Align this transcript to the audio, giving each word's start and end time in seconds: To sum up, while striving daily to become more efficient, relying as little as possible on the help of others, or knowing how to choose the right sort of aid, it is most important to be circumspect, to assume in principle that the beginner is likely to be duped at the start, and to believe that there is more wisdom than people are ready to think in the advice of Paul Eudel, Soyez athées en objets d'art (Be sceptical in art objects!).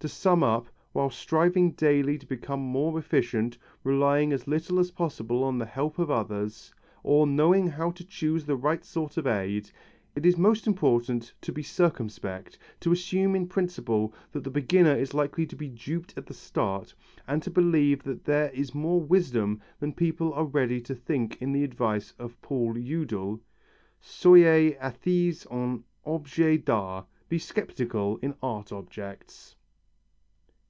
To 0.00 0.10
sum 0.10 0.42
up, 0.44 0.66
while 0.92 1.08
striving 1.10 1.72
daily 1.72 2.16
to 2.18 2.26
become 2.26 2.60
more 2.60 2.98
efficient, 2.98 3.56
relying 3.82 4.30
as 4.30 4.46
little 4.46 4.78
as 4.78 4.90
possible 4.92 5.42
on 5.42 5.56
the 5.58 5.64
help 5.66 5.98
of 5.98 6.10
others, 6.10 6.72
or 7.02 7.26
knowing 7.26 7.66
how 7.68 7.90
to 7.92 8.04
choose 8.06 8.44
the 8.44 8.54
right 8.56 8.84
sort 8.84 9.16
of 9.16 9.26
aid, 9.26 9.70
it 10.14 10.26
is 10.26 10.36
most 10.36 10.66
important 10.66 11.32
to 11.40 11.50
be 11.50 11.62
circumspect, 11.62 12.58
to 12.80 12.92
assume 12.92 13.34
in 13.34 13.48
principle 13.48 14.12
that 14.32 14.44
the 14.44 14.50
beginner 14.50 14.94
is 14.94 15.14
likely 15.14 15.46
to 15.46 15.56
be 15.56 15.68
duped 15.70 16.14
at 16.18 16.26
the 16.26 16.34
start, 16.34 16.94
and 17.26 17.42
to 17.42 17.50
believe 17.50 18.02
that 18.04 18.22
there 18.26 18.50
is 18.50 18.74
more 18.74 19.00
wisdom 19.00 19.60
than 19.80 19.94
people 19.94 20.32
are 20.34 20.44
ready 20.44 20.78
to 20.82 20.94
think 20.94 21.40
in 21.40 21.52
the 21.52 21.64
advice 21.64 22.12
of 22.18 22.40
Paul 22.42 22.76
Eudel, 22.76 23.40
Soyez 24.02 24.78
athées 24.78 25.46
en 25.50 25.82
objets 26.04 26.62
d'art 26.62 27.06
(Be 27.30 27.38
sceptical 27.38 28.18
in 28.18 28.34
art 28.42 28.70
objects!). 28.70 29.54